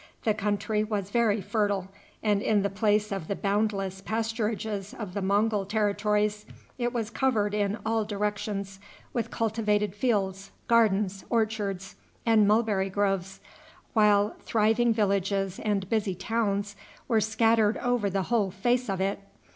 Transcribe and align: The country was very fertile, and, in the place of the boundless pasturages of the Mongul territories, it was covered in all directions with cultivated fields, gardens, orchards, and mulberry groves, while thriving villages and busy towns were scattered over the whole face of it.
The 0.23 0.33
country 0.33 0.83
was 0.83 1.11
very 1.11 1.41
fertile, 1.41 1.87
and, 2.23 2.41
in 2.41 2.63
the 2.63 2.71
place 2.71 3.11
of 3.11 3.27
the 3.27 3.35
boundless 3.35 4.01
pasturages 4.01 4.95
of 4.95 5.13
the 5.13 5.21
Mongul 5.21 5.63
territories, 5.69 6.47
it 6.79 6.91
was 6.91 7.11
covered 7.11 7.53
in 7.53 7.77
all 7.85 8.03
directions 8.03 8.79
with 9.13 9.29
cultivated 9.29 9.93
fields, 9.93 10.49
gardens, 10.67 11.23
orchards, 11.29 11.97
and 12.25 12.47
mulberry 12.47 12.89
groves, 12.89 13.41
while 13.93 14.33
thriving 14.39 14.91
villages 14.91 15.59
and 15.59 15.87
busy 15.87 16.15
towns 16.15 16.75
were 17.07 17.21
scattered 17.21 17.77
over 17.77 18.09
the 18.09 18.23
whole 18.23 18.49
face 18.49 18.89
of 18.89 18.99
it. 19.01 19.19